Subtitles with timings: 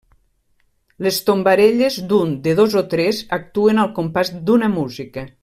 [1.07, 5.29] Les tombarelles, d’un, de dos o tres, actuen al compàs d’una música.